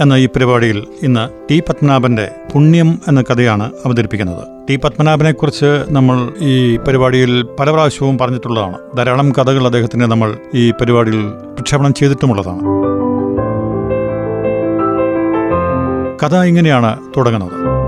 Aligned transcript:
എന്ന 0.00 0.14
ഈ 0.14 0.26
പരിപാടിയിൽ 0.26 0.86
ഇന്ന് 1.02 1.48
ടി 1.50 1.62
പത്മനാഭന്റെ 1.68 2.30
പുണ്യം 2.54 2.98
എന്ന 3.08 3.22
കഥയാണ് 3.22 3.72
അവതരിപ്പിക്കുന്നത്. 3.86 4.66
ടി 4.70 4.76
പത്മനാഭനെക്കുറിച്ച് 4.76 5.84
നമ്മൾ 5.88 6.32
ഈ 6.38 6.76
പരിപാടിയിൽ 6.76 7.42
പല 7.60 7.70
പ്രാവശ്യവും 7.70 8.18
പറഞ്ഞിട്ടുള്ളതാണ്. 8.18 8.96
ധാരാളം 8.96 9.32
കഥകൾ 9.32 9.66
അദ്ദേഹത്തിന് 9.66 10.02
നമ്മൾ 10.02 10.36
ഈ 10.54 10.70
പരിപാടിയിൽ 10.70 11.30
പ്രക്ഷേപണം 11.30 11.94
ചെയ്തിട്ടുമുള്ളതാണ്. 11.94 12.60
കഥ 16.24 16.34
ഇങ്ങനെയാണ് 16.34 16.98
തുടങ്ങുന്നത്. 17.16 17.79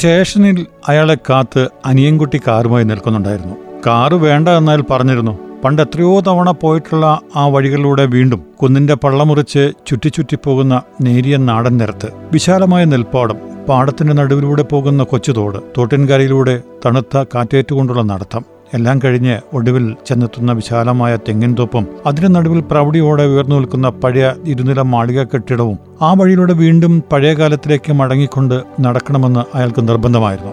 സ്റ്റേഷനിൽ 0.00 0.66
അയാളെ 0.88 1.14
കാത്ത് 1.14 1.68
അനിയൻകുട്ടി 1.86 2.40
കാറുമായി 2.46 2.84
നിൽക്കുന്നുണ്ടായിരുന്നു. 2.84 3.56
കാറ് 3.86 4.12
വേണ്ട 4.14 4.48
എന്നാൽ 4.48 4.80
പറഞ്ഞിരുന്നു. 4.90 5.38
പണ്ട് 5.64 5.82
എത്രയോ 5.82 6.20
തവണ 6.20 6.50
പോയിട്ടുള്ള 6.50 7.20
ആ 7.36 7.46
വഴികളിലൂടെ 7.46 8.04
വീണ്ടും 8.04 8.40
കുന്നിന്റെ 8.62 8.94
പള്ളമുറിച്ച് 8.94 9.72
ചുറ്റിച്ചുറ്റി 9.86 10.38
പോകുന്ന 10.44 10.82
നേരിയ 11.00 11.36
നാടൻ 11.36 11.76
നിരത്ത് 11.78 12.08
വിശാലമായ 12.32 12.84
നെൽപ്പാടം 12.84 13.38
പാടത്തിന്റെ 13.68 14.12
നടുവിലൂടെ 14.12 14.62
പോകുന്ന 14.62 15.02
കൊച്ചുതോട് 15.02 15.58
തോട്ടിൻകരയിലൂടെ 15.78 16.62
തണുത്ത 16.86 17.24
കാറ്റേറ്റുകൊണ്ടുള്ള 17.34 18.02
നടത്തം 18.02 18.44
എല്ലാം 18.74 19.00
കഴിഞ്ഞ് 19.04 19.38
ഒടുവിൽ 19.54 19.96
ചെന്നെത്തുന്ന 20.06 20.52
വിശാലമായ 20.52 21.16
തെങ്ങിൻ 21.16 21.56
തോപ്പും 21.58 21.86
അതിന് 22.06 22.34
നടുവിൽ 22.34 22.60
പ്രൗഢിയോടെ 22.60 23.22
ഉയർന്നു 23.22 23.56
നിൽക്കുന്ന 23.56 23.88
പഴയ 23.88 24.32
ഇരുനില 24.46 24.80
മാളിക 24.80 25.22
കെട്ടിടവും 25.22 25.78
ആ 26.02 26.12
വഴിയിലൂടെ 26.12 26.52
വീണ്ടും 26.52 27.02
പഴയ 27.12 27.34
കാലത്തിലേക്ക് 27.34 27.92
മടങ്ങിക്കൊണ്ട് 27.92 28.62
നടക്കണമെന്ന് 28.80 29.56
അയാൾക്ക് 29.56 29.88
നിർബന്ധമായിരുന്നു. 29.88 30.52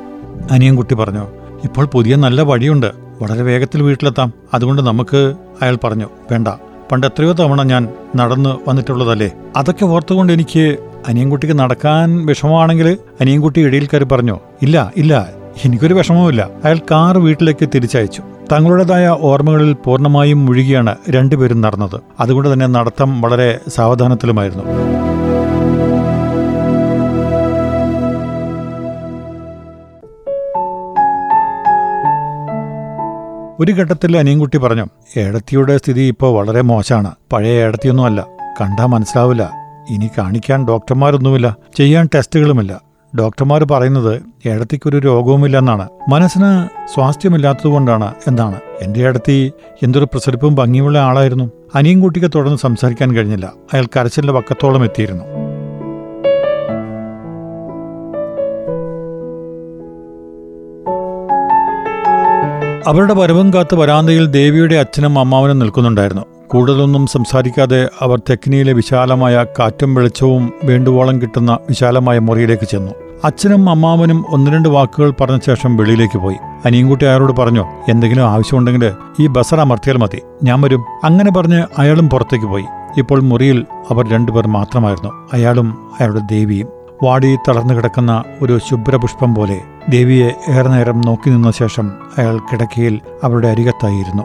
അനിയൻകുട്ടി 0.52 0.96
പറഞ്ഞു 0.96 1.28
ഇപ്പോൾ 1.64 1.86
പുതിയ 1.86 2.16
നല്ല 2.16 2.42
വഴിയുണ്ട്. 2.42 2.92
വളരെ 3.22 3.42
വേഗത്തിൽ 3.42 3.84
വീട്ടിലെത്താം. 3.84 4.34
അതുകൊണ്ട് 4.54 4.82
നമുക്ക് 4.82 5.34
അയാൾ 5.62 5.78
പറഞ്ഞു 5.84 6.10
വേണ്ട. 6.32 6.48
പണ്ട് 6.92 7.08
എത്രയോ 7.08 7.32
തവണ 7.32 7.64
ഞാൻ 7.64 7.88
നടന്ന് 8.16 8.70
വന്നിട്ടുള്ളതല്ലേ? 8.70 9.32
അതൊക്കെ 9.56 9.86
ഓർത്തുകൊണ്ട് 9.86 10.34
എനിക്ക് 10.34 10.78
അനിയൻകുട്ടിക്ക് 11.08 11.60
നടക്കാൻ 11.60 12.26
വിഷമമാണെങ്കിൽ 12.26 12.98
അനിയൻകുട്ടി 13.22 13.62
ഇടയിൽ 13.62 13.86
കയറി 13.86 14.04
പറഞ്ഞു 14.04 14.40
ഇല്ല 14.62 14.94
ഇല്ല. 14.98 15.30
എനിക്കൊരു 15.66 15.94
വിഷമവുമില്ല. 15.94 16.50
അയാൾ 16.64 16.80
കാർ 16.92 17.18
വീട്ടിലേക്ക് 17.18 17.70
തിരിച്ചയച്ചു. 17.76 18.24
തങ്ങളുടേതായ 18.52 19.18
ഓർമ്മകളിൽ 19.22 19.74
പൂർണമായും 19.74 20.46
മുഴുകിയാണ് 20.46 20.96
രണ്ടുപേരും 21.10 21.62
നടന്നത്. 21.62 22.02
അതുകൊണ്ട് 22.20 22.54
തന്നെ 22.54 22.68
നടത്തം 22.68 23.22
വളരെ 23.22 23.60
സാവധാനത്തിലുമായിരുന്നു. 23.68 24.64
ഒരു 33.60 33.72
ഘട്ടത്തിൽ 33.72 34.18
അനിയൻകുട്ടി 34.18 34.58
പറഞ്ഞു 34.58 34.86
ഏടത്തിയുടെ 35.18 35.78
സ്ഥിതി 35.78 36.02
ഇപ്പോൾ 36.02 36.34
വളരെ 36.34 36.62
മോശമാണ്. 36.62 37.12
പഴയ 37.34 37.64
ഏടത്തിയൊന്നുമല്ല. 37.64 38.26
കണ്ടാൽ 38.62 38.86
മനസ്സിലാവില്ല. 38.86 39.52
ഇനി 39.90 40.10
കാണിക്കാൻ 40.18 40.68
ഡോക്ടർമാരൊന്നുമില്ല. 40.68 41.56
ചെയ്യാൻ 41.78 42.10
ടെസ്റ്റുകളുമില്ല. 42.16 42.87
ഡോക്ടർമാർ 43.20 43.64
പറയുന്നത് 43.64 44.22
ഏടത്തിക്കൊരു 44.48 44.98
രോഗവുമില്ലെന്നാണ്. 44.98 45.90
മനസ്സിന് 46.10 46.68
സ്വാസ്ഥ്യമില്ലാത്തതുകൊണ്ടാണ് 46.94 48.14
എന്നാണ്. 48.28 48.60
എന്റെ 48.82 49.00
ഏടത്തി 49.00 49.52
എന്തൊരു 49.84 50.06
പ്രസരിപ്പും 50.06 50.56
ഭംഗിയുള്ള 50.56 51.00
ആളായിരുന്നു. 51.00 51.52
അനിയൻകുട്ടിക്ക് 51.76 52.32
തുടർന്ന് 52.36 52.58
സംസാരിക്കാൻ 52.58 53.16
കഴിഞ്ഞില്ല. 53.16 53.54
അയാൾ 53.74 53.86
കരച്ചിലിന്റെ 53.86 54.34
വക്കത്തോളം 54.34 54.84
എത്തിയിരുന്നു. 54.84 55.24
അവരുടെ 62.88 63.14
വരവും 63.14 63.54
കാത്ത് 63.54 63.76
വരാന്തയിൽ 63.76 64.26
ദേവിയുടെ 64.26 64.76
അച്ഛനും 64.76 65.20
അമ്മാവനും 65.20 65.60
നിൽക്കുന്നുണ്ടായിരുന്നു. 65.60 66.26
കൂടുതലൊന്നും 66.48 67.08
സംസാരിക്കാതെ 67.08 67.90
അവർ 68.02 68.20
തെക്കിനിയിലെ 68.20 68.74
വിശാലമായ 68.74 69.46
കാറ്റും 69.60 69.96
വെളിച്ചവും 69.96 70.54
വേണ്ടുവോളം 70.64 71.22
കിട്ടുന്ന 71.22 71.58
വിശാലമായ 71.70 72.20
മുറിയിലേക്ക് 72.20 72.68
ചെന്നു. 72.68 73.07
അച്ഛനും 73.24 73.70
അമ്മാവനും 73.70 74.26
ഒന്ന് 74.30 74.52
രണ്ട് 74.52 74.70
വാക്കുകൾ 74.70 75.14
പറഞ്ഞ 75.22 75.40
ശേഷം 75.46 75.78
വെളിയിലേക്ക് 75.78 76.18
പോയി. 76.18 76.36
അനിയൻകുട്ടി 76.66 77.06
അയാളോട് 77.06 77.32
പറഞ്ഞു 77.32 77.66
എന്തെങ്കിലും 77.90 78.30
ആവശ്യമുണ്ടെങ്കിൽ 78.30 78.92
ഈ 79.20 79.28
ബസർ 79.28 79.60
അമർത്തിയാൽ 79.60 79.98
മതി. 79.98 80.22
ഞാൻ 80.44 80.62
വരും. 80.62 80.86
അങ്ങനെ 81.04 81.32
പറഞ്ഞ് 81.32 81.64
അയാളും 81.78 82.10
പുറത്തേക്ക് 82.10 82.46
പോയി. 82.46 82.66
ഇപ്പോൾ 82.98 83.22
മുറിയിൽ 83.22 83.66
അവർ 83.92 84.08
രണ്ടുപേർ 84.08 84.48
മാത്രമായിരുന്നു. 84.48 85.30
അയാളും 85.34 85.92
അയാളുടെ 86.00 86.20
ദേവിയും. 86.20 86.68
വാടി 87.04 87.38
തളർന്നു 87.48 87.74
കിടക്കുന്ന 87.74 88.24
ഒരു 88.42 88.60
ശുഭ്രപുഷ്പം 88.70 89.36
പോലെ 89.36 89.62
ദേവിയെ 89.90 90.32
ഏറെ 90.50 90.70
നേരം 90.70 91.02
നോക്കി 91.02 91.30
നിന്ന 91.30 91.52
ശേഷം 91.52 91.92
അയാൾ 92.18 92.38
കിടക്കയിൽ 92.38 93.00
അവരുടെ 93.24 93.48
അരികത്തായിരുന്നു. 93.48 94.24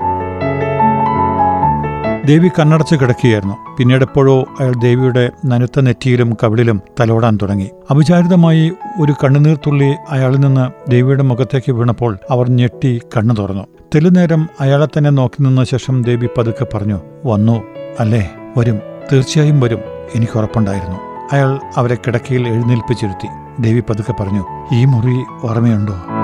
ദേവി 2.26 2.48
കണ്ണടച്ച് 2.48 2.94
കിടക്കുകയായിരുന്നു. 2.94 3.76
പിന്നീട് 3.78 4.02
എപ്പോഴോ 4.02 4.44
അയാൾ 4.60 4.72
ദേവിയുടെ 4.72 5.30
നനുത്ത 5.46 5.80
നെറ്റിയിലും 5.80 6.36
കവിളിലും 6.42 6.82
തലോടാൻ 7.00 7.38
തുടങ്ങി. 7.42 7.70
അവിചാരിതമായി 7.90 8.72
ഒരു 9.00 9.14
കണ്ണുനീർത്തുള്ളി 9.24 9.94
അയാളിൽ 10.10 10.40
നിന്ന് 10.40 10.90
ദേവിയുടെ 10.90 11.22
മുഖത്തേക്ക് 11.22 11.72
വീണപ്പോൾ 11.72 12.18
അവർ 12.30 12.48
ഞെട്ടി 12.50 13.00
കണ്ണു 13.16 13.34
തുറന്നു. 13.34 13.62
തെലുനേരം 13.94 14.48
അയാളെ 14.60 14.86
തന്നെ 14.86 15.10
നോക്കി 15.10 15.42
നിന്ന 15.42 15.64
ശേഷം 15.64 16.02
ദേവി 16.02 16.28
പതുക്കെ 16.38 16.66
പറഞ്ഞു 16.74 17.00
വന്നു 17.26 17.62
അല്ലേ? 18.00 18.30
വരും. 18.58 18.80
തീർച്ചയായും 19.12 19.60
വരും. 19.60 19.80
എനിക്ക് 20.14 20.38
ഉറപ്പുണ്ടായിരുന്നു. 20.38 20.96
അയാൾ 21.32 21.60
അവരെ 21.76 21.94
കിടക്കയിൽ 21.94 22.48
എഴുന്നേൽപ്പിച്ചിരുത്തി. 22.48 23.28
ദേവി 23.60 23.82
പതുക്കെ 23.90 24.14
പറഞ്ഞു 24.20 24.44
ഈ 24.72 24.84
മുറി 24.84 25.16
ഓർമ്മയുണ്ടോ? 25.42 26.21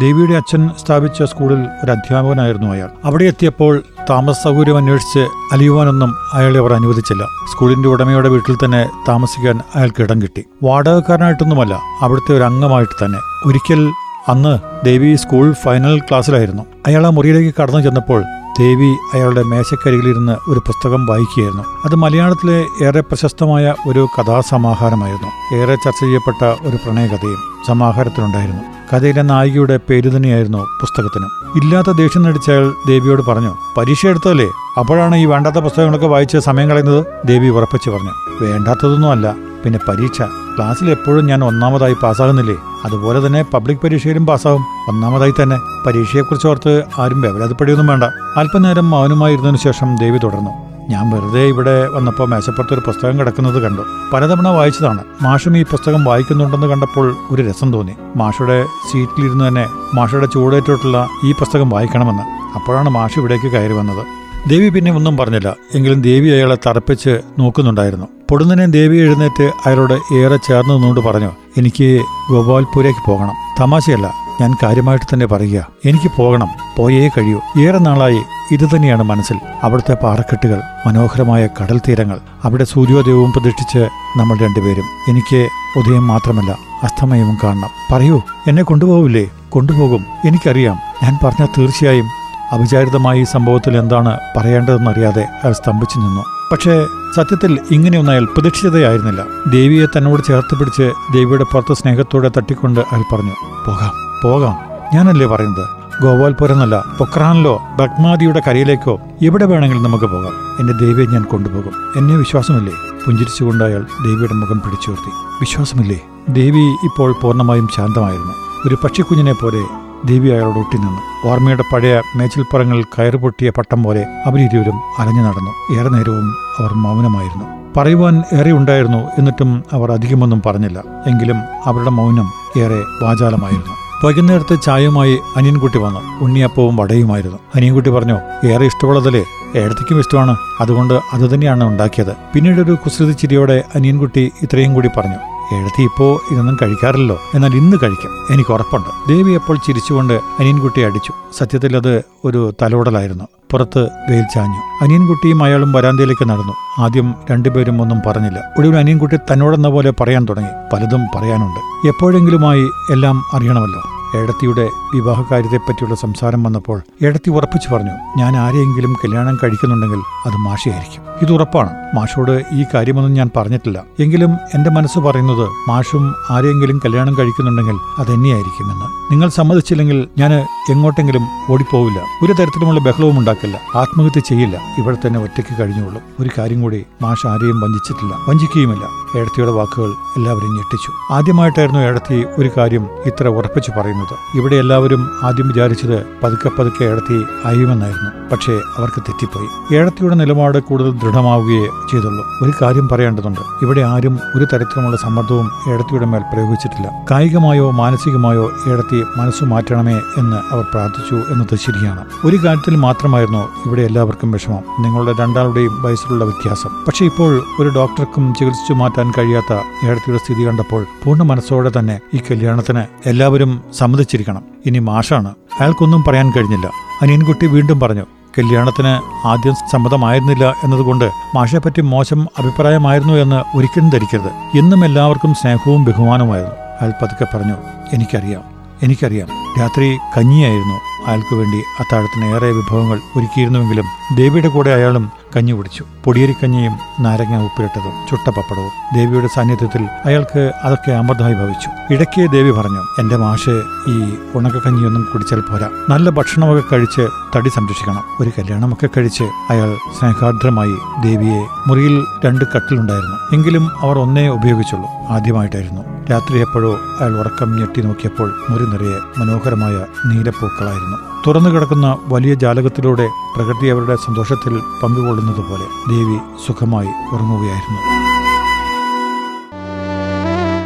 ദേവിയുടെ 0.00 0.34
അച്ഛൻ 0.34 0.70
സ്ഥാപിച്ച 0.80 1.22
സ്കൂളിൽ 1.22 1.66
ഒരു 1.84 1.90
അധ്യാപകനായിരുന്നു 1.90 2.72
അയാൾ. 2.72 2.90
അവിടെ 3.04 3.24
എത്തിയപ്പോൾ 3.24 3.82
താമസ 4.10 4.36
സൗകര്യം 4.44 4.76
അന്വേഷിച്ച് 4.76 5.18
അലിയുവാനൊന്നും 5.52 6.14
അയാളെ 6.32 6.58
അവർ 6.58 6.72
അനുവദിച്ചില്ല. 6.72 7.24
സ്കൂളിന്റെ 7.52 7.88
ഉടമയുടെ 7.88 8.28
വീട്ടിൽ 8.28 8.56
തന്നെ 8.64 8.90
താമസിക്കാൻ 9.08 9.60
അയാൾക്ക് 9.74 10.02
ഇടം 10.02 10.22
കിട്ടി. 10.22 10.44
വാടകക്കാരനായിട്ടൊന്നുമല്ല 10.62 11.78
അവിടുത്തെ 12.02 12.36
ഒരു 12.36 12.42
അംഗമായിട്ട് 12.42 13.04
തന്നെ. 13.04 13.18
ഒരിക്കൽ 13.46 13.92
അന്ന് 14.28 14.84
ദേവി 14.84 15.14
സ്കൂൾ 15.14 15.52
ഫൈനൽ 15.52 15.98
ക്ലാസ്സിലായിരുന്നു. 15.98 16.62
അയാൾ 16.86 17.06
ആ 17.06 17.10
മുറിയിലേക്ക് 17.10 17.54
കടന്നു 17.62 17.80
ചെന്നപ്പോൾ 17.80 18.22
ദേവി 18.58 18.90
അയാളുടെ 19.14 19.42
മേശക്കരികിലിരുന്ന് 19.42 20.50
ഒരു 20.50 20.58
പുസ്തകം 20.58 21.06
വായിക്കുകയായിരുന്നു. 21.06 21.64
അത് 21.84 21.94
മലയാളത്തിലെ 21.94 22.84
ഏറെ 22.84 23.00
പ്രശസ്തമായ 23.00 23.74
ഒരു 23.88 24.06
കഥാസമാഹാരമായിരുന്നു. 24.18 25.56
ഏറെ 25.56 25.74
ചർച്ച 25.74 26.00
ചെയ്യപ്പെട്ട 26.00 26.44
ഒരു 26.44 26.76
പ്രണയകഥയും 26.76 27.40
സമാഹാരത്തിലുണ്ടായിരുന്നു. 27.68 28.81
കഥയിലെ 28.92 29.22
നായികയുടെ 29.22 29.76
പേര് 29.76 30.16
തന്നെയായിരുന്നു 30.16 30.58
പുസ്തകത്തിന്. 30.58 31.28
ഇല്ലാത്ത 31.58 31.90
ദേഷ്യം 31.96 32.22
നടിച്ച 32.22 32.50
അയാൾ 32.50 32.72
ദേവിയോട് 32.88 33.22
പറഞ്ഞു 33.28 33.52
പരീക്ഷ 33.76 34.06
എടുത്തതല്ലേ? 34.06 34.48
അപ്പോഴാണ് 34.78 35.16
ഈ 35.16 35.24
വേണ്ടാത്ത 35.24 35.56
പുസ്തകങ്ങളൊക്കെ 35.56 36.06
വായിച്ച് 36.06 36.38
സമയം 36.38 36.70
കളയുന്നത്? 36.70 37.04
ദേവി 37.26 37.48
ഉറപ്പിച്ചു 37.48 37.90
പറഞ്ഞു 37.90 38.12
വേണ്ടാത്തതൊന്നുമല്ല 38.42 39.34
പിന്നെ 39.64 39.78
പരീക്ഷ. 39.88 40.22
ക്ലാസ്സിൽ 40.56 40.90
എപ്പോഴും 40.90 41.26
ഞാൻ 41.26 41.44
ഒന്നാമതായി 41.44 41.96
പാസ്സാകുന്നില്ലേ? 42.02 42.56
അതുപോലെ 42.84 43.26
തന്നെ 43.26 43.44
പബ്ലിക് 43.54 43.78
പരീക്ഷയിലും 43.84 44.26
പാസ്സാകും 44.26 44.64
ഒന്നാമതായി 44.88 45.34
തന്നെ 45.42 45.58
പരീക്ഷയെക്കുറിച്ച് 45.86 46.48
ഓർത്ത് 46.48 46.82
ആരും 46.98 47.22
വേവലാതിപ്പടിയൊന്നും 47.22 47.86
വേണ്ട. 47.86 48.04
അല്പനേരം 48.36 48.90
മൗനമായി 48.90 49.32
ഇരുന്നതിനു 49.32 49.62
ശേഷം 49.64 49.96
ദേവി 49.96 50.18
തുടർന്നു 50.18 50.71
ഞാൻ 50.90 51.10
വെറുതെ 51.10 51.42
ഇവിടെ 51.46 51.88
വന്നപ്പോൾ 51.92 52.28
മേശപ്പുറത്ത് 52.28 52.74
ഒരു 52.74 52.82
പുസ്തകം 52.86 53.18
കിടക്കുന്നത് 53.18 53.62
കണ്ടു. 53.62 53.82
പലതവണ 54.12 54.48
വായിച്ചതാണ്. 54.48 55.04
മാഷും 55.22 55.56
ഈ 55.56 55.62
പുസ്തകം 55.62 56.04
വായിക്കുന്നുണ്ടെന്ന് 56.04 56.66
കണ്ടപ്പോൾ 56.66 57.16
ഒരു 57.30 57.42
രസം 57.42 57.72
തോന്നി. 57.72 57.92
മാഷയുടെ 58.16 58.64
സീറ്റിലിരുന്ന് 58.92 59.48
തന്നെ 59.48 59.66
മാഷയുടെ 59.94 60.26
ചൂടേറ്റിട്ടുള്ള 60.26 61.08
ഈ 61.24 61.32
പുസ്തകം 61.32 61.70
വായിക്കണമെന്ന്. 61.70 62.22
അപ്പോഴാണ് 62.54 62.88
മാഷ് 62.88 63.18
ഇവിടേക്ക് 63.18 63.52
കയറി 63.52 63.72
വന്നത്. 63.72 64.06
ദേവി 64.48 64.68
പിന്നെ 64.68 64.92
ഒന്നും 64.92 65.16
പറഞ്ഞില്ല. 65.16 65.56
എങ്കിലും 65.74 66.02
ദേവി 66.02 66.28
അയാളെ 66.28 66.56
തറപ്പിച്ച് 66.66 67.20
നോക്കുന്നുണ്ടായിരുന്നു. 67.38 68.06
പൊടുന്നനെ 68.30 68.66
ദേവി 68.66 68.96
എഴുന്നേറ്റ് 68.96 69.52
അയാളോട് 69.66 70.14
ഏറെ 70.14 70.36
ചേർന്ന് 70.36 70.74
നിന്നുകൊണ്ട് 70.74 71.00
പറഞ്ഞു 71.00 71.30
എനിക്ക് 71.56 72.04
ഗോപാൽപൂരേക്ക് 72.30 73.10
പോകണം. 73.10 73.34
തമാശയല്ല. 73.60 74.21
ഞാൻ 74.40 74.54
കാര്യമായിട്ട് 74.62 75.14
തന്നെ 75.14 75.26
പറയുക. 75.26 75.66
എനിക്ക് 75.84 76.10
പോകണം. 76.16 76.48
പോയേ 76.76 77.08
കഴിയൂ. 77.08 77.40
ഏറെ 77.60 77.78
നാളായി 77.78 78.22
ഇത് 78.52 78.68
തന്നെയാണ് 78.76 79.02
മനസ്സിൽ. 79.02 79.36
അവിടുത്തെ 79.62 79.94
പാറക്കെട്ടുകൾ 79.94 80.60
മനോഹരമായ 80.86 81.46
കടൽ 81.46 81.80
തീരങ്ങൾ 81.88 82.18
അവിടെ 82.44 82.64
സൂര്യോദയവും 82.64 83.32
പ്രതീക്ഷിച്ച് 83.32 83.88
നമ്മൾ 84.16 84.36
രണ്ടുപേരും. 84.38 84.84
എനിക്ക് 85.08 85.48
ഉദയം 85.78 86.06
മാത്രമല്ല 86.06 86.50
അസ്തമയവും 86.82 87.38
കാണണം. 87.44 87.68
പറയൂ 87.92 88.22
എന്നെ 88.46 88.62
കൊണ്ടുപോകില്ലേ 88.62 89.30
കൊണ്ടുപോകും. 89.48 90.06
എനിക്കറിയാം. 90.24 90.78
ഞാൻ 91.02 91.18
പറഞ്ഞാൽ 91.24 91.48
തീർച്ചയായും 91.58 92.04
അവിചാരിതമായി 92.52 93.20
ഈ 93.20 93.24
സംഭവത്തിൽ 93.24 93.76
എന്താണ് 93.76 94.18
പറയേണ്ടതെന്നറിയാതെ 94.36 95.22
അയാൾ 95.22 95.52
സ്തംഭിച്ചു 95.52 95.98
നിന്നു. 95.98 96.22
പക്ഷേ 96.52 96.86
സത്യത്തിൽ 97.16 97.58
ഇങ്ങനെയൊന്നും 97.70 98.12
അയാൾ 98.12 98.24
പ്രതീക്ഷിച്ചതയായിരുന്നില്ല 98.24 99.24
ദേവിയെ 99.50 99.86
തന്നോട് 99.86 100.22
ചേർത്ത് 100.28 100.58
പിടിച്ച് 100.58 100.92
ദേവിയുടെ 101.12 101.44
പുറത്ത് 101.44 101.74
സ്നേഹത്തോടെ 101.74 102.30
തട്ടിക്കൊണ്ട് 102.36 102.80
അയാൾ 102.80 103.14
പറഞ്ഞു 103.14 103.34
പോകാം. 103.66 104.11
പോകാം. 104.22 104.58
ഞാനല്ലേ 104.94 105.26
പറയുന്നത്? 105.26 105.68
ഗോപാൽപുരന്നല്ല 106.02 106.84
പൊക്രാനിലോ 106.98 107.60
ബഗ്മാദിയുടെ 107.76 108.42
കരയിലേക്കോ 108.48 109.00
എവിടെ 109.22 109.44
വേണമെങ്കിലും 109.44 109.82
നമുക്ക് 109.82 110.04
പോകാം. 110.04 110.32
എന്റെ 110.60 110.72
ദേവിയെ 110.72 111.06
ഞാൻ 111.06 111.22
കൊണ്ടുപോകും. 111.22 111.72
എന്നെ 111.96 112.16
വിശ്വാസമില്ലേ? 112.16 112.72
പുഞ്ചിരിച്ചുകൊണ്ട് 113.06 113.64
അയാൾ 113.64 113.80
ദേവിയുടെ 113.80 114.34
മുഖം 114.34 114.58
പിടിച്ചുയർത്തി 114.58 115.10
വിശ്വാസമില്ലേ? 115.40 116.00
ദേവി 116.28 116.64
ഇപ്പോൾ 116.84 117.14
പൂർണമായും 117.22 117.68
ശാന്തമായിരുന്നു. 117.76 118.32
ഒരു 118.68 118.74
പക്ഷിക്കുഞ്ഞിനെ 118.84 119.32
പോലെ 119.32 119.62
ദേവി 120.06 120.28
അയാളോട് 120.28 120.58
ഒട്ടിനിന്നു 120.58 121.28
ഓർമ്മയുടെ 121.28 121.64
പഴയ 121.72 122.00
മേച്ചിൽപ്പുറങ്ങളിൽ 122.16 122.84
കയറുപൊട്ടിയ 122.84 123.50
പട്ടം 123.50 123.82
പോലെ 123.82 124.06
അവരിരുവരും 124.26 124.80
അലഞ്ഞു 124.98 125.22
നടന്നു. 125.22 125.80
ഏറെ 125.80 125.88
നേരവും 125.88 126.30
അവർ 126.60 126.74
മൗനമായിരുന്നു. 126.74 127.44
പറയുവാൻ 127.76 128.22
ഏറെ 128.32 128.52
ഉണ്ടായിരുന്നു 128.52 128.98
എന്നിട്ടും 128.98 129.64
അവർ 129.72 129.92
അധികമൊന്നും 129.92 130.42
പറഞ്ഞില്ല. 130.46 130.78
എങ്കിലും 131.06 131.36
അവരുടെ 131.66 131.90
മൗനം 131.90 132.28
ഏറെ 132.56 132.82
വാചാലമായിരുന്നു. 133.02 133.81
വൈകുന്നേരത്തെ 134.04 134.54
ചായയുമായി 134.54 135.18
അനിയൻകുട്ടി 135.36 135.78
വന്നു. 135.78 136.00
ഉണ്ണിയപ്പവും 136.24 136.76
വടയുമായിരുന്നു. 136.76 137.38
അനിയൻകുട്ടി 137.54 137.90
പറഞ്ഞു 137.90 138.46
ഏറെ 138.46 138.66
ഇഷ്ടമുള്ളതല്ലേ? 138.66 139.24
ഏടത്തേക്കും 139.56 139.98
ഇഷ്ടമാണ്. 139.98 140.36
അതുകൊണ്ട് 140.60 140.94
അത് 140.94 141.34
തന്നെയാണ് 141.34 141.64
ഉണ്ടാക്കിയത്. 141.64 142.16
പിന്നീട് 142.34 142.60
ഒരു 142.60 142.72
കുസൃതി 142.72 143.12
ചിരിയോടെ 143.12 143.64
അനിയൻകുട്ടി 143.74 144.32
ഇത്രയും 144.42 144.74
കൂടി 144.74 144.88
പറഞ്ഞു 144.96 145.16
എഴുതി 145.54 145.82
ഇപ്പോ 145.82 146.20
ഇതൊന്നും 146.30 146.56
കഴിക്കാറില്ലല്ലോ. 146.62 147.18
എന്നാൽ 147.34 147.52
ഇന്ന് 147.52 147.76
കഴിക്കും. 147.82 148.34
എനിക്ക് 148.34 148.52
ഉറപ്പുണ്ട്. 148.52 149.08
ദേവി 149.08 149.32
അപ്പോൾ 149.32 149.56
ചിരിച്ചുകൊണ്ട് 149.56 150.12
അനിയൻകുട്ടിയെ 150.12 150.84
അടിച്ചു. 150.84 151.12
സത്യത്തിൽ 151.38 151.76
അത് 151.76 152.02
ഒരു 152.24 152.54
തലോടലായിരുന്നു. 152.62 153.24
പുറത്ത് 153.50 153.88
വെയിൽ 154.10 154.24
ചാഞ്ഞു. 154.34 154.84
അനിയൻകുട്ടിയും 154.84 155.42
അയാളും 155.42 155.72
വരാന്തയിലേക്ക് 155.72 156.28
നടന്നു. 156.28 156.82
ആദ്യം 156.82 157.14
രണ്ടുപേരും 157.30 157.82
ഒന്നും 157.82 158.02
പറഞ്ഞില്ല. 158.06 158.40
ഒടുവിൽ 158.58 158.76
അനിയൻകുട്ടി 158.76 159.16
തന്നോടെന്ന 159.16 159.68
പോലെ 159.68 159.92
പറയാൻ 160.00 160.26
തുടങ്ങി. 160.28 160.50
പലതും 160.72 161.06
പറയാനുണ്ട്. 161.14 161.88
എപ്പോഴെങ്കിലുമായി 161.88 162.62
എല്ലാം 162.90 163.22
അറിയണമല്ലോ. 163.32 163.82
ഏടത്തിയുടെ 164.16 164.68
വിവാഹകാര്യത്തെപ്പറ്റിയുള്ള 164.94 165.94
സംസാരം 165.94 166.42
വന്നപ്പോൾ 166.42 166.82
എടത്തി 167.02 167.30
ഉറപ്പിച്ചു 167.30 167.74
പറഞ്ഞു 167.74 168.18
ഞാൻ 168.18 168.36
ആരെയെങ്കിലും 168.36 168.92
കല്യാണം 168.92 169.38
കഴിക്കുന്നുണ്ടെങ്കിൽ 169.44 169.98
അത് 170.26 170.36
മാഷയായിരിക്കും. 170.36 171.02
ഇത് 171.22 171.32
ഉറപ്പാണ്. 171.32 171.70
മാഷോട് 171.94 172.44
ഈ 172.52 172.64
കാര്യമൊന്നും 172.74 173.14
ഞാൻ 173.14 173.30
പറഞ്ഞിട്ടില്ല. 173.36 173.82
എങ്കിലും 174.00 174.36
എന്റെ 174.54 174.70
മനസ്സ് 174.70 174.98
പറയുന്നത് 174.98 175.48
മാഷും 175.68 176.14
ആരെയെങ്കിലും 176.30 176.80
കല്യാണം 176.84 177.18
കഴിക്കുന്നുണ്ടെങ്കിൽ 177.18 177.78
അതെന്നെയായിരിക്കുമെന്ന് 177.98 179.12
നിങ്ങൾ 179.12 179.28
സമ്മതിച്ചില്ലെങ്കിൽ 179.28 180.08
ഞാൻ 180.18 180.32
എങ്ങോട്ടെങ്കിലും 180.70 181.22
ഓടിപ്പോവില്ല. 181.50 182.00
ഒരു 182.24 182.32
തരത്തിലുമുള്ള 182.32 182.80
ബഹളവും 182.80 183.18
ഉണ്ടാക്കില്ല. 183.18 183.60
ആത്മഹത്യ 183.76 184.20
ചെയ്യില്ല. 184.20 184.60
ഇവിടെ 184.78 184.96
തന്നെ 185.06 185.20
ഒറ്റയ്ക്ക് 185.22 185.62
കഴിഞ്ഞുള്ളൂ 185.62 186.02
ഒരു 186.20 186.30
കാര്യം 186.38 186.62
കൂടി 186.62 186.86
മാഷ് 187.02 187.26
ആരെയും 187.26 187.60
വഞ്ചിച്ചിട്ടില്ല. 187.60 188.14
വഞ്ചിക്കുകയുമില്ല. 188.28 188.84
എടത്തിയുടെ 189.18 189.50
വാക്കുകൾ 189.50 189.90
എല്ലാവരും 189.90 190.56
ഞെട്ടിച്ചു. 190.56 191.12
ആദ്യമായിട്ടായിരുന്നു 191.12 191.80
എടത്തി 191.80 192.24
ഒരു 192.38 192.50
കാര്യം 192.56 192.88
ഇത്ര 193.06 193.28
ഉറപ്പിച്ചു 193.28 193.70
പറയുന്നത്. 193.70 194.01
ഇവിടെ 194.34 194.56
എല്ലാവരും 194.56 195.10
ആദ്യം 195.22 195.48
വിചാരിച്ചത് 195.48 196.06
പതുക്കെ 196.22 196.50
പതുക്കെ 196.58 196.84
ഏടത്തി 196.84 197.24
അയ്യുമെന്നായിരുന്നു. 197.44 198.30
പക്ഷേ 198.32 198.52
അവർക്ക് 198.52 199.00
തെറ്റിപ്പോയി. 199.00 199.76
ഏടത്തിയുടെ 199.76 200.14
നിലപാട് 200.14 200.58
കൂടുതൽ 200.58 200.90
ദൃഢമാവുകയേ 200.90 201.66
ചെയ്തുള്ളൂ. 201.90 202.24
ഒരു 202.42 202.52
കാര്യം 202.62 202.88
പറയേണ്ടതുണ്ട്. 202.88 203.40
ഇവിടെ 203.62 203.80
ആരും 203.80 204.18
ഒരു 204.36 204.44
തരത്തിലുമുള്ള 204.44 204.96
സമ്മർദ്ദവും 204.96 205.50
ഏടത്തിയുടെ 205.72 206.06
മേൽ 206.06 206.20
പ്രയോഗിച്ചിട്ടില്ല. 206.32 207.06
കായികമായോ 207.10 207.70
മാനസികമായോ 207.70 208.50
ഏടത്തി 208.68 209.04
മനസ്സു 209.16 209.44
മാറ്റണമേ 209.44 210.00
എന്ന് 210.18 210.54
അവർ 210.54 210.64
പ്രാർത്ഥിച്ചു 210.64 211.14
എന്നത് 211.14 211.54
ശരിയാണ്. 211.54 212.04
ഒരു 212.24 212.36
കാര്യത്തിൽ 212.36 212.76
മാത്രമായിരുന്നു 212.76 213.48
ഇവിടെ 213.66 213.82
എല്ലാവർക്കും 213.82 214.30
വിഷമം. 214.30 214.82
നിങ്ങളുടെ 214.82 215.12
രണ്ടാളുടെയും 215.20 215.82
വയസ്സിലുള്ള 215.82 216.24
വ്യത്യാസം. 216.24 216.84
പക്ഷേ 216.84 217.04
ഇപ്പോൾ 217.04 217.42
ഒരു 217.60 217.68
ഡോക്ടർക്കും 217.68 218.34
ചികിത്സിച്ചു 218.38 218.72
മാറ്റാൻ 218.72 219.12
കഴിയാത്ത 219.18 219.58
ഏടത്തിയുടെ 219.86 220.18
സ്ഥിതി 220.18 220.46
കണ്ടപ്പോൾ 220.46 220.86
പൂർണ 221.04 221.22
മനസ്സോടെ 221.22 221.72
തന്നെ 221.78 222.00
ഈ 222.14 222.18
കല്യാണത്തിന് 222.18 222.82
എല്ലാവരും 223.06 223.60
സമ്മതിച്ചിരിക്കണം. 223.92 224.42
ഇനി 224.66 224.78
മാഷാണ്. 224.78 225.34
അയാൾക്കൊന്നും 225.60 226.04
പറയാൻ 226.08 226.32
കഴിഞ്ഞില്ല. 226.36 226.70
അനിയൻകുട്ടി 227.02 227.46
വീണ്ടും 227.46 227.80
പറഞ്ഞു 227.80 228.06
കല്യാണത്തിന് 228.38 229.26
ആദ്യം 229.26 229.54
സമ്മതമായിരുന്നില്ല 229.54 230.54
എന്നതുകൊണ്ട് 230.64 231.10
മാഷയെപ്പറ്റി 231.34 231.80
മോശം 231.80 232.26
അഭിപ്രായമായിരുന്നു 232.38 233.14
എന്ന് 233.14 233.56
ഒരിക്കലും 233.56 233.90
ധരിക്കരുത്. 233.90 234.58
എന്നും 234.58 234.84
എല്ലാവർക്കും 234.84 235.34
സ്നേഹവും 235.34 235.84
ബഹുമാനവുമായിരുന്നു. 235.84 236.56
അയാൾ 236.80 236.92
പതുക്കെ 237.02 237.26
പറഞ്ഞു 237.34 237.54
എനിക്കറിയാം. 237.92 238.42
എനിക്കറിയാം. 238.82 239.28
രാത്രി 239.60 239.98
കഞ്ഞിയായിരുന്നു. 240.16 240.91
അയാൾക്ക് 241.06 241.34
വേണ്ടി 241.34 241.58
അത്താഴത്തിന് 241.80 242.24
ഏറെ 242.24 242.46
വിഭവങ്ങൾ 242.46 243.00
ഒരുക്കിയിരുന്നുവെങ്കിലും 243.16 243.84
ദേവിയുടെ 244.16 244.48
കൂടെ 244.48 244.70
അയാളും 244.70 245.10
കഞ്ഞി 245.36 245.52
കുടിച്ചു. 245.52 245.84
പൊടിയരിക്കഞ്ഞിയും 246.04 246.72
നാരങ്ങ 247.00 247.42
ഉപ്പിലിട്ടതും 247.42 247.92
ചുട്ട 248.10 248.30
പപ്പടവും. 248.30 248.70
ദേവിയുടെ 248.94 249.26
സാന്നിധ്യത്തിൽ 249.26 249.88
അയാൾക്ക് 250.06 250.52
അതൊക്കെ 250.64 250.92
അമൃതമായി 250.92 251.34
ഭവിച്ചു. 251.34 251.94
ഇടയ്ക്ക് 251.94 252.32
ദേവി 252.32 252.50
പറഞ്ഞു 252.50 252.82
എന്റെ 253.00 253.16
മാഷ് 253.16 253.62
ഈ 253.88 254.16
ഉണക്കക്കഞ്ഞിയൊന്നും 254.34 255.08
കുടിച്ചാൽ 255.12 255.40
പോരാ. 255.40 255.68
നല്ല 255.88 256.10
ഭക്ഷണമൊക്കെ 256.10 256.64
കഴിച്ച് 256.72 257.08
തടി 257.36 257.48
സംരക്ഷിക്കണം. 257.48 258.04
ഒരു 258.20 258.30
കല്യാണമൊക്കെ 258.38 258.88
കഴിച്ച് 258.96 259.24
അയാൾ 259.50 259.76
സ്നേഹാർദ്രമായി 259.98 260.74
ദേവിയെ 261.02 261.46
മുറിയിൽ 261.68 262.04
രണ്ട് 262.24 262.44
കട്ടിലുണ്ടായിരുന്നു. 262.56 263.16
എങ്കിലും 263.32 263.70
അവർ 263.82 263.98
ഒന്നേ 263.98 264.28
ഉപയോഗിച്ചുള്ളൂ. 264.28 264.88
ആദ്യമായിട്ടായിരുന്നു 265.10 265.91
രാത്രി 266.10 266.40
എപ്പോഴോ 266.44 266.70
അയാൾ 267.00 267.12
ഉറക്കം 267.20 267.56
ഞെട്ടി 267.58 267.80
നോക്കിയപ്പോൾ 267.82 268.28
മുറി 268.50 268.66
നിറയെ 268.72 268.98
മനോഹരമായ 269.18 269.76
നീലപ്പൂക്കളായിരുന്നു. 270.08 270.96
തുറന്നു 271.26 271.50
കിടക്കുന്ന 271.50 271.96
വലിയ 272.08 272.34
ജാലകത്തിലൂടെ 272.34 273.06
പ്രകൃതി 273.36 273.66
അവരുടെ 273.68 273.96
സന്തോഷത്തിൽ 273.96 274.54
പങ്കുകൊള്ളുന്നത് 274.82 275.42
പോലെ 275.50 275.66
ദേവി 275.90 276.18
സുഖമായി 276.46 276.92
ഉറങ്ങുകയായിരുന്നു. 277.14 277.80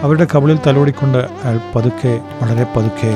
അവരുടെ 0.04 0.26
കവളിൽ 0.34 0.58
തലോടിക്കൊണ്ട് 0.66 1.18
അയാൾ 1.18 1.60
പതുക്കെ 1.74 2.20
വളരെ 2.42 2.64
പതുക്കെ 2.76 3.12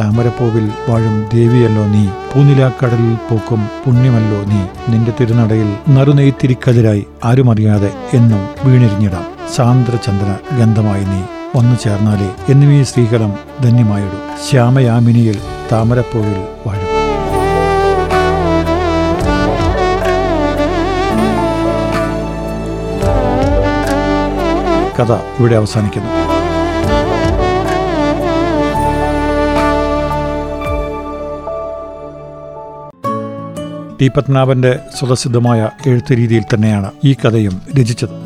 താമരപ്പൂവിൽ 0.00 0.66
വാഴും 0.88 1.28
ദേവിയല്ലോ 1.34 1.84
നീ 1.86 2.04
പൂനിലാക്കടലിൽ 2.32 3.14
പൂക്കും 3.28 3.60
പുണ്യമല്ലോ 3.84 4.40
നീ 4.50 4.60
നിന്റെ 4.92 5.12
തിരുനടയിൽ 5.20 5.70
നറുനെയ്ത്തിരിക്കതിരായി 5.88 7.06
ആരുമറിയാതെ 7.24 7.90
എന്നും 8.12 8.42
വീണിരിഞ്ഞിടാം. 8.66 9.35
സാന്ദ്രചന്ദ്ര 9.54 10.56
ഗന്ധമായി 10.56 11.04
നീ 11.04 11.20
ഒന്നു 11.54 11.76
ചേർന്നാലേ 11.76 12.30
എന്നും 12.48 12.72
ഈ 12.72 12.82
ശ്രീകലം 12.82 13.34
ധന്യമായിടും. 13.62 14.22
ശ്യാമയാമിനിയിൽ 14.50 15.38
താമരപ്പൂവിൽ 15.72 16.46
വാഴും. 16.66 16.92
കഥ 24.98 25.12
ഇവിടെ 25.12 25.54
അവസാനിക്കുന്നു. 25.54 26.12
ടി 34.00 34.08
പത്മനാഭന്റെ 34.08 34.78
സ്വതസിദ്ധമായ 34.98 35.68
എഴുത്തു 35.86 36.14
രീതിയിൽ 36.14 36.44
തന്നെയാണ് 36.54 36.90
ഈ 37.04 37.14
കഥയും 37.14 37.62
രചിച്ചത്. 37.80 38.25